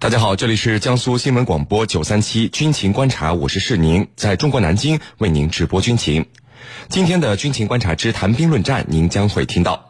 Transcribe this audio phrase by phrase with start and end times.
[0.00, 6.24] 大家好，这里是江苏新闻广播九三七军情观察，我是世宁，在中国南京为您直播军情。
[6.88, 9.89] 今天的军情观察之谈兵论战，您将会听到。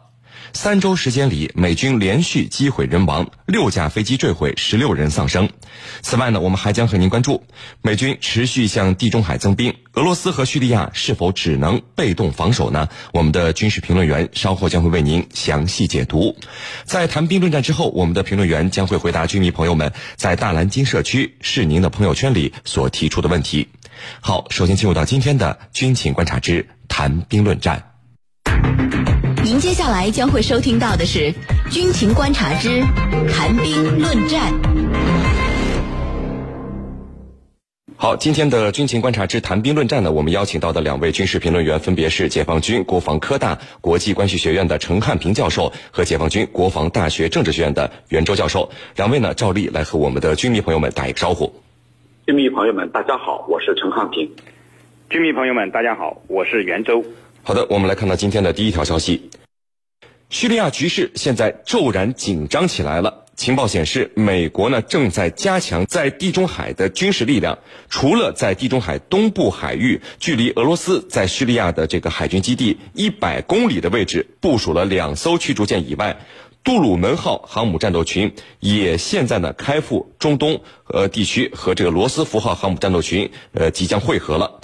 [0.53, 5.49] 三周时间里，美军连续击毁人亡，六架飞机坠毁，十六人丧生。
[6.01, 7.43] 此外呢，我们还将和您关注
[7.81, 12.89] 美军持续向地中海增兵，俄罗斯和叙利亚是否只能被动防守呢？
[13.13, 16.35] 我们的军事评论员稍后将会为您详细解读。
[16.83, 23.69] 在谈兵论战之后，我们的评论员将会回答军迷朋友们在大蓝鲸社区是您的朋友圈里所提出的问题。
[24.19, 27.90] 好，首先进入到今天的军情观察之谈兵论战。
[29.61, 31.19] 您接下来将会收听到的是
[31.71, 32.81] 《军情观察之
[33.31, 34.51] 谈兵论战》。
[37.95, 48.67] 好，今天的《军情观察之谈兵论战》呢，我们邀请到的两位军事评论员分别是解放军国防科大国际关系学院的陈汉平教授和解放军国防大学政治学院的袁周教授。
[48.95, 51.53] 两位呢，照例来和我们的军迷朋友们打一个招呼。
[52.25, 54.27] 军迷朋友们，大家好，我是陈汉平。
[55.11, 57.05] 军迷朋友们，大家好，我是袁周。
[57.43, 59.29] 好的，我们来看到今天的第一条消息。
[60.31, 63.25] 叙利亚局势现在骤然紧张起来了。
[63.35, 67.59] 情报显示，美国呢正在加强在地中海的军事力量。
[67.89, 76.17] 除了在地中海东部海域，距离俄罗斯在叙利亚的这个海军基地一百公里的位置部署了两艘驱逐舰以外，
[76.63, 84.61] 杜鲁门号航母战斗群也现在呢开赴中东呃地区，和这个罗斯福号航母战斗群呃即将会合了。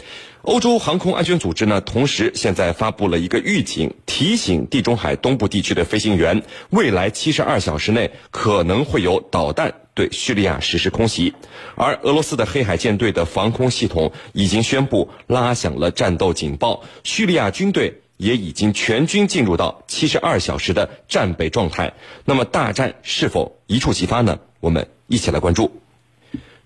[0.48, 11.34] 欧洲航空安全组织呢，同时现在发布了一个预警，提醒地中海东部地区的飞行员，未来七十二小时内可能会有导弹对叙利亚实施空袭。
[11.76, 21.94] 而俄罗斯的黑海舰队的防空系统已经宣布拉响了战斗警报，叙利亚军队也已经全军进入到七十二小时的战备状态。
[22.24, 24.40] 那么大战是否一触即发呢？
[24.62, 25.82] 我们一起来关注，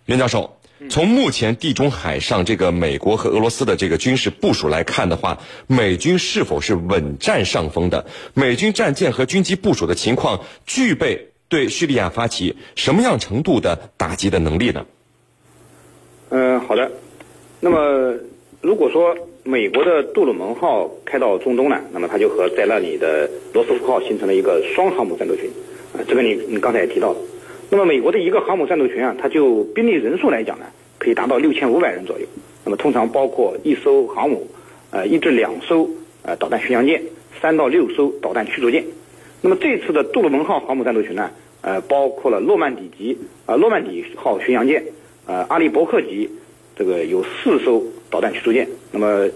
[0.05, 0.60] 袁教授。
[0.89, 8.05] 从目前地中海上这个美国和俄罗斯的这个军事部署来看的话，美军是否是稳占上风的？
[8.33, 14.85] 美军战舰和军机部署的情况，具备对叙利亚发起什么样程度的打击的能力呢？
[16.29, 16.91] 嗯，好的。
[17.59, 18.15] 那么，
[18.61, 25.49] 如果说美国的杜鲁门号开到中东呢，那么它就和在那里的罗斯福号形成了一个双航母战斗群。
[25.93, 27.17] 啊，这个你你刚才也提到了。
[27.69, 30.65] 那么美国的一个航母战斗群啊，它就兵力人数来讲呢，
[31.01, 32.27] 可以达到六千五百人左右。
[32.63, 34.47] 那么通常包括一艘航母，
[34.91, 35.89] 呃，一至两艘
[36.21, 37.01] 呃导弹巡洋舰，
[37.41, 38.85] 三到六艘导弹驱逐舰。
[39.41, 43.17] 那么这次的杜鲁门号航母战斗群呢，呃，包括了诺曼底级
[43.47, 44.83] 啊诺曼底号巡洋舰，
[45.25, 46.29] 呃，阿利伯克级，
[46.75, 48.67] 这个有四艘导弹驱逐舰。
[48.91, 49.27] 那么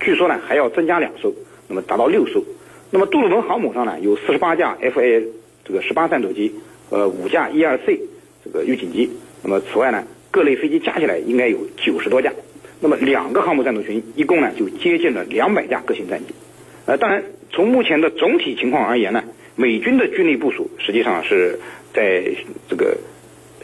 [0.00, 1.32] 据说呢还要增加两艘，
[1.68, 2.44] 那么达到六艘。
[2.90, 5.24] 那么杜鲁门航母上呢有四十八架 F/A
[5.64, 6.54] 这个十八战斗机。
[6.90, 8.00] 呃，五架 E 二 C
[8.42, 9.10] 这个预警机，
[9.42, 10.02] 那么此外呢，
[10.38, 12.32] 各类飞机加起来应该有九十多架，
[12.80, 16.26] 那么两个航母战斗群一共呢就接近了两百架各型战机。
[16.86, 19.24] 呃，当然从目前的总体情况而言呢，
[19.56, 21.58] 美军的军力部署实际上是
[21.92, 22.22] 在
[22.68, 22.96] 这个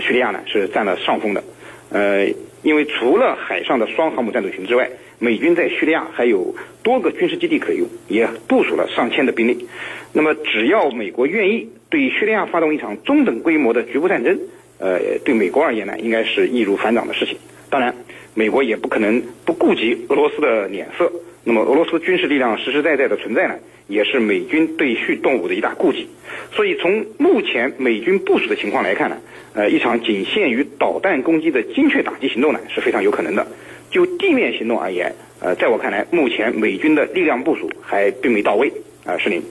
[0.00, 1.44] 叙利亚呢是占了上风的。
[1.90, 2.26] 呃，
[2.64, 9.68] 因为除了海上的双航母战斗群之外，美军在叙利亚还有多个军事基地可用，也部署了上千的兵力。
[10.12, 11.70] 那么只要美国愿意。
[11.90, 14.36] 对叙利亚发动一场中等规模的局部战争，
[14.78, 17.36] 呃，对美国而言呢，应该是易如反掌的事情。
[17.70, 17.94] 当然，
[18.34, 21.10] 美国也不可能不顾及俄罗斯的脸色。
[21.44, 23.54] 那么，俄罗斯军事力量实实在在的存在呢，
[23.86, 26.08] 也是美军对叙动武的一大顾忌。
[26.52, 29.18] 所以，从目前美军部署的情况来看呢，
[29.54, 33.46] 呃，一场仅限于导弹攻击的精确打击行动呢，是非常有可能的。
[33.90, 38.72] 就地面行动而言，呃，在我看来，目前美军的力量部署还并没到位。
[39.04, 39.42] 啊，是您。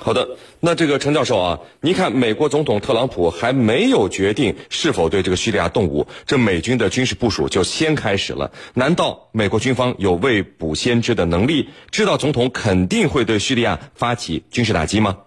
[0.00, 8.50] 好的，那这个陈教授啊，您看美国总统特朗普还没有决定是否对这个叙利亚动武，这美军的军事部署就先开始了。
[8.74, 15.18] 难道美国军方有未卜先知的能力，知道总统肯定会对叙利亚发起军事打击吗？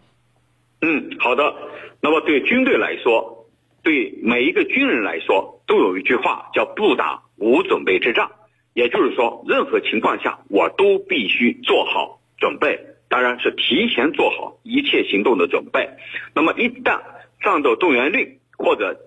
[0.82, 1.54] 嗯，好的。
[2.02, 3.46] 那么对军队来说，
[3.84, 8.32] 对每一个军人来说，都有一句话叫“不打无准备之仗”，
[8.74, 12.80] 也就是说，任何情况下我都必须做好准备。
[13.12, 15.90] 当然是提前做好一切行动的准备。
[16.34, 17.02] 那么一旦
[17.42, 19.02] 战斗动员令或者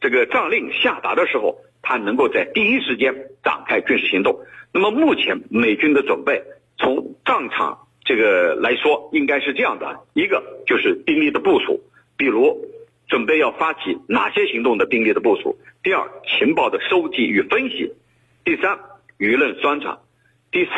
[0.00, 3.12] 这个战令下达的时候，他能够在第一时间
[3.42, 4.38] 展开军事行动。
[4.72, 6.44] 那么目前美军的准备，
[6.78, 11.82] 从战场这个来说，应该是这样的：一个就是兵力的部署，
[12.16, 12.64] 比如
[13.08, 17.92] 准备要发起哪些行动的兵力的部署；第二，情报的收集与分析；
[18.44, 18.78] 第三，
[19.18, 19.98] 舆论宣传；
[20.52, 20.70] 第四，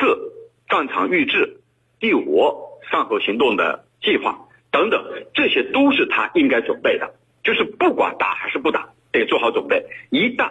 [0.67, 1.61] 战场预制。
[2.05, 2.53] 第五，
[2.91, 5.03] 善后行动的计划等等，
[5.33, 7.15] 这些都是他应该准备的。
[7.43, 9.87] 就是不管打还是不打，得做好准备。
[10.11, 10.51] 一旦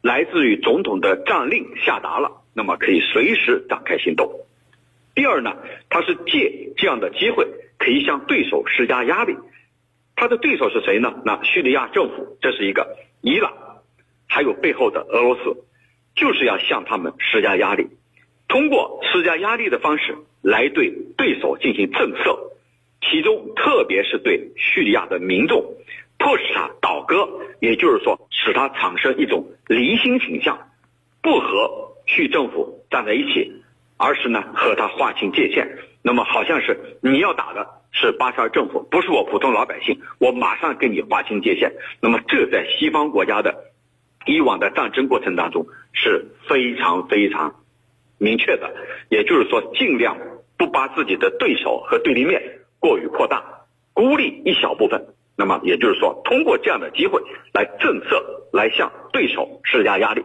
[0.00, 4.32] 来自于总统的战令下达了，那么可以随时展开行动。
[5.14, 5.58] 第二呢，
[5.90, 7.46] 他是借这样的机会，
[7.76, 9.36] 可以向对手施加压力。
[10.16, 11.12] 他的对手是谁呢？
[11.26, 13.52] 那叙利亚政府，这是一个伊朗，
[14.26, 15.66] 还有背后的俄罗斯，
[16.14, 17.88] 就是要向他们施加压力，
[18.48, 22.38] 通过施加压力的方式来对对手进行震慑，
[23.00, 25.74] 其中特别是对叙利亚的民众。
[26.18, 27.28] 迫使他倒戈，
[27.58, 30.56] 也就是说，使他产生一种离心倾向，
[31.20, 33.52] 不和叙政府站在一起，
[33.96, 35.78] 而是呢和他划清界限。
[36.00, 41.72] 那么，好像是你要打的是巴沙尔政府，不是我普通老百姓，我马上跟你划清界限。
[42.00, 43.72] 那么，这在西方国家的
[44.24, 47.64] 以往的战争过程当中是非常非常
[48.18, 48.72] 明确的，
[49.08, 50.16] 也就是说，尽量
[50.62, 52.40] 不把自己的对手和对立面
[52.78, 53.42] 过于扩大，
[53.92, 55.06] 孤立一小部分。
[55.36, 57.20] 那么也就是说，通过这样的机会
[57.52, 60.22] 来政策，来向对手施加压力。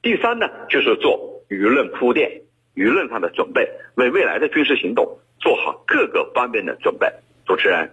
[0.00, 2.40] 第三呢，就是做舆论铺垫，
[2.74, 7.06] 舆论上的准备，为未来的军事行动做好各个方面的准备。
[7.44, 7.90] 主持人。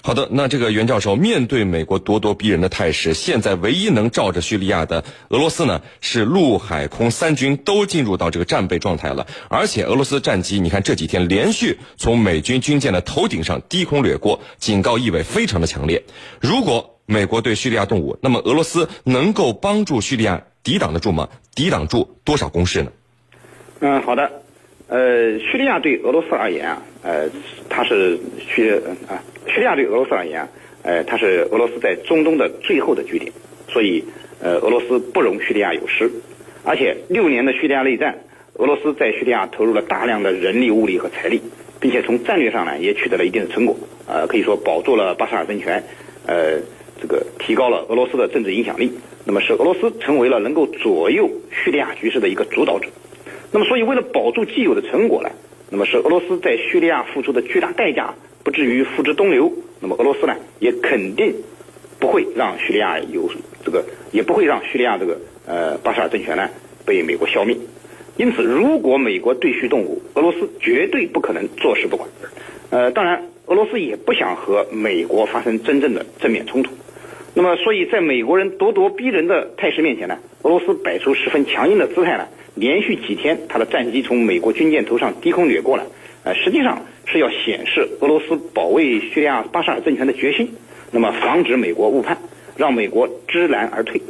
[0.00, 9.26] 好的，那这个袁教授面对美国咄咄逼人的态势，现在唯一能罩着叙利亚的俄罗斯呢，是陆海空三军都进入到这个战备状态了。
[9.48, 16.02] 而且俄罗斯战机，你看这几天连续从美军军舰的头顶上低空掠过，警告意味非常的强烈。
[16.40, 21.28] 如果美国对叙利亚动武，那么俄罗斯能够帮助叙利亚抵挡得住吗？
[21.54, 22.92] 抵挡住多少攻势呢？
[23.80, 24.30] 嗯，好的。
[24.88, 27.28] 呃，叙利亚对俄罗斯而言啊，呃，
[27.68, 28.18] 它是
[28.48, 28.72] 叙
[29.06, 29.20] 啊，
[29.58, 30.48] 叙利亚对俄罗斯而言，
[30.84, 33.32] 呃，它是俄罗斯在中东的最后的据点，
[33.66, 34.04] 所以
[34.40, 36.08] 呃，俄罗斯不容叙利亚有失。
[36.62, 38.20] 而且六年的叙利亚内战，
[38.54, 41.42] 俄罗斯在叙利亚投入了大量的人力、物力和财力，
[41.80, 43.76] 并且从战略上呢也取得了一定的成果，
[44.06, 45.82] 呃，可以说保住了巴沙尔政权，
[46.24, 46.60] 呃，
[47.02, 48.92] 这个提高了俄罗斯的政治影响力，
[49.24, 52.86] 那么使俄罗斯成为了能够左右叙利亚局势的一个主导者。
[53.50, 55.30] 那么，所以为了保住既有的成果呢，
[55.68, 58.14] 那么是俄罗斯在叙利亚付出的巨大代价
[58.48, 59.52] 不至于付之东流。
[59.78, 61.34] 那么俄罗斯呢，也肯定
[62.00, 63.30] 不会让叙利亚有
[63.62, 66.48] 这个，也不会让叙利亚这个呃巴沙尔政权呢
[66.86, 67.54] 被美国消灭。
[68.16, 72.08] 因此，如果美国对叙动武，俄罗斯绝对不可能坐视不管。
[72.70, 76.72] 呃，当然，俄罗斯也不想和美国发生真正的正面冲突。
[77.34, 82.26] 那么，所以在美国人咄咄逼人的态势面前呢，俄罗斯摆出十分强硬的姿态呢。
[82.54, 85.84] 连续几天，他的战机从美国军舰头上低空掠过了，
[86.24, 90.54] 呃，实际上是要显示俄罗斯保卫叙利亚巴沙尔政权的决心，
[90.90, 92.18] 那么防止美国误判，
[92.56, 94.02] 让美国知难而退。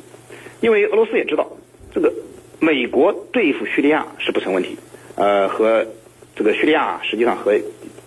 [0.61, 1.49] 因为俄罗斯也知道，
[1.95, 2.13] 这个
[2.59, 4.77] 美国对付叙利亚是不成问题，
[5.15, 5.87] 呃，和
[6.35, 7.53] 这个叙利亚实际上和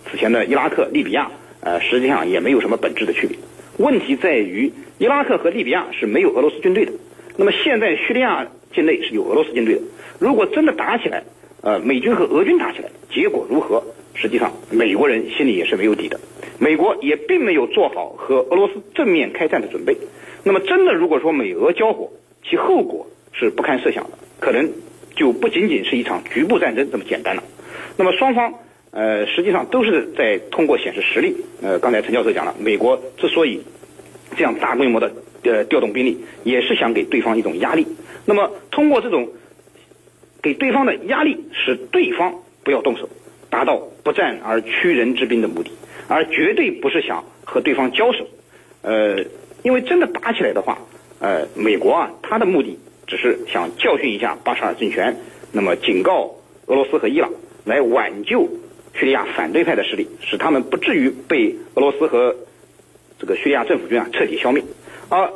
[0.10, 3.38] 此前的伊拉克、利比亚，呃，实际上也没有什么本质的区别。
[3.78, 6.92] 问题在于，伊拉克和利比亚是没有俄罗斯军队的，
[7.38, 9.82] 那么现在叙利亚境内是有俄罗斯军队的。
[10.20, 11.24] 如果真的打起来，
[11.62, 13.82] 呃，美军和俄军打起来，结果如何？
[14.14, 16.20] 实际上，美国人心里也是没有底的。
[16.60, 19.98] 美国也并没有做好和俄罗斯正面开战的准备。
[20.44, 22.12] 那么，真的如果说美俄交火，
[22.48, 24.72] 其后果是不堪设想的，可能
[25.16, 27.44] 就不仅仅是一场局部战争这么简单了。
[27.98, 28.54] 那么，双方
[28.92, 31.36] 呃，实际上都是在通过显示实力。
[31.62, 33.62] 呃，刚才陈教授讲了，美国之所以
[34.36, 35.12] 这样大规模的
[35.44, 37.88] 呃调动兵力，也是想给对方一种压力。
[38.26, 39.30] 那么，通过这种。
[40.44, 43.08] 给对方的压力，使对方不要动手，
[43.52, 45.70] 达到不战而屈人之兵的目的，
[46.08, 48.26] 而绝对不是想和对方交手。
[48.82, 49.24] 呃，
[49.62, 50.80] 因为真的打起来的话，
[51.20, 55.18] 呃，美国啊，他的目的只是想教训一下巴沙尔政权，
[55.52, 57.30] 那么警告俄罗斯和伊朗，
[57.66, 58.50] 来挽救
[58.96, 62.36] 叙利亚反对派的势力，使他们不至于被俄罗斯和
[63.20, 64.64] 这个叙利亚政府军啊彻底消灭。
[65.10, 65.30] 而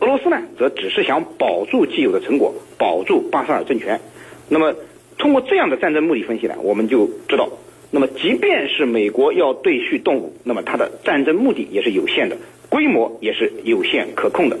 [0.00, 4.00] 俄罗斯呢，则只是想保住既有的成果，保住巴沙尔政权。
[4.48, 4.74] 那么，
[5.18, 7.50] 通过这样的战争目的分析呢，我们就知道，
[7.90, 12.36] 那么即便是美国要对叙动武，那么它的战争目的也是有限的，
[12.68, 14.56] 规模也是有限可控的，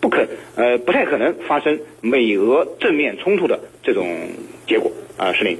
[0.00, 4.06] 不可呃不太可能发生美俄正面冲突的这种
[4.66, 5.56] 结果啊，石林。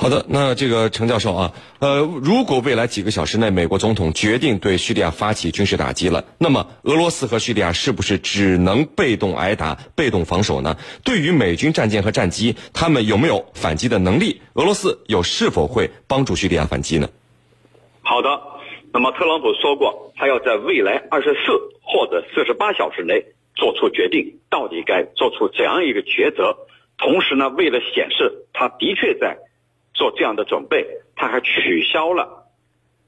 [0.00, 10.78] 好的，那这个程教授啊，呃，如果未来几个小时内美国总统决定对叙利亚发起军事打击了，那么俄罗斯和叙利亚是不是只能被动挨打、被动防守呢？
[11.04, 14.40] 对于美军战舰和战机，他们有没有反击的能力？
[14.54, 17.10] 俄罗斯又是否会帮助叙利亚反击呢？
[18.00, 18.40] 好的，
[18.94, 21.52] 那么特朗普说过，他要在未来二十四
[21.82, 26.56] 或者四十八小时内做出决定，到底该做出怎样一个抉择？
[26.96, 29.36] 同时呢，为了显示他的确在。
[30.00, 32.46] 做这样的准备，他还取消了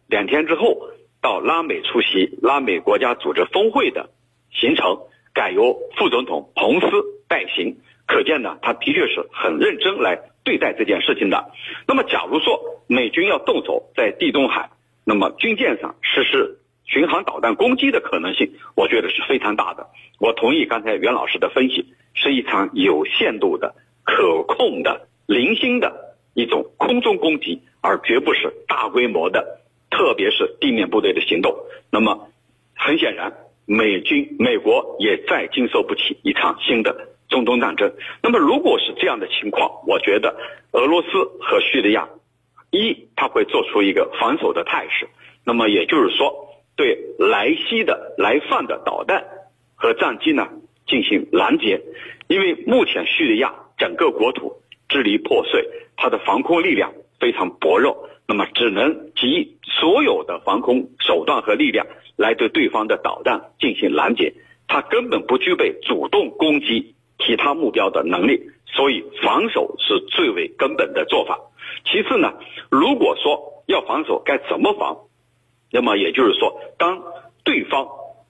[0.09, 0.91] 两天之后
[1.23, 4.11] 到拉美出席拉美国家组织峰会的
[4.51, 4.99] 行程，
[5.33, 6.87] 改由副总统彭斯
[7.29, 11.51] 代行，可见呢，他的确是很认真来对待这件事情的。
[11.89, 14.69] 那么，假如说美军要动手在地中海，
[15.07, 19.87] 那么军舰上实施巡航导弹攻击的可能性，我觉得是非常大的。
[20.21, 29.61] 我同意刚才袁老师的分析，是一场有限度的、可控的、零星的一种空中攻击，而绝不是大规模的，
[29.91, 31.55] 特别是地面部队的行动。
[31.91, 32.29] 那么，
[32.75, 33.33] 很显然。
[33.65, 37.95] 美军、美国也再经受不起一场新的中东战争。
[38.21, 40.37] 那么，如果是这样的情况，我觉得
[40.73, 41.09] 俄罗斯
[41.41, 42.09] 和叙利亚，
[42.73, 45.09] 一，他会做出一个防守的态势。
[45.45, 49.25] 那么，也就是说，对来袭的、来犯的导弹
[49.77, 50.49] 和战机呢
[50.89, 51.81] 进行拦截。
[52.27, 54.62] 因为目前叙利亚整个国土
[54.93, 61.87] 支离破碎，它的防空力量非常薄弱，那么只能集所有的防空手段和力量。
[62.17, 64.35] 来对对方的导弹进行拦截，
[64.69, 71.41] 它根本不具备主动攻击其他目标的能力，所以防守是最为根本的做法。
[71.87, 72.35] 其次呢，
[72.71, 74.99] 如果说要防守，该怎么防？
[75.73, 77.03] 那么也就是说，当
[77.45, 77.89] 对方、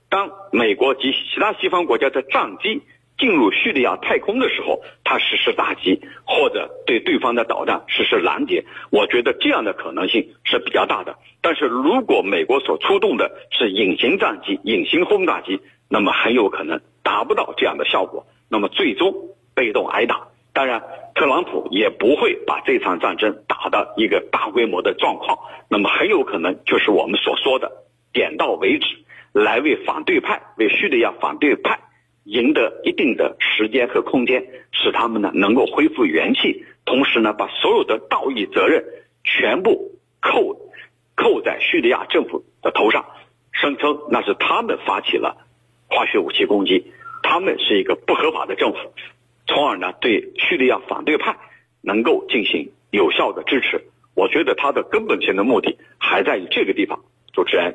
[0.09, 2.83] 当美国及其他西方国家的战机。
[3.23, 11.15] 进入叙利亚太空的时候，他实施打击或者对对方的导弹实施拦截，我觉得这样的可能性是比较大的。
[11.41, 19.15] 但是如果美国所出动的是隐形战机、隐形轰炸机，那么很有可能达不到这样的效果，那么最终
[19.55, 20.27] 被动挨打。
[20.53, 20.83] 当然，
[21.15, 25.39] 特朗普也不会把这场战争打的一个大规模的状况，
[25.69, 27.71] 那么很有可能就是我们所说的
[28.13, 28.87] 点到为止，
[29.33, 31.79] 来为反对派、为叙利亚反对派。
[32.33, 38.83] 赢得一定的时间和空间，使他们呢能够恢复元气，同时呢把所有的道义责任
[39.23, 40.57] 全部扣
[41.15, 43.05] 扣在叙利亚政府的头上，
[43.53, 45.47] 声称那是他们发起了
[45.91, 46.91] 化学武器攻击，
[47.23, 48.79] 他们是一个不合法的政府，
[49.47, 51.37] 从而呢对叙利亚反对派
[51.83, 53.85] 能够进行有效的支持。
[54.15, 57.75] 我觉得他的根本性的目的还在于这个地方，主持人。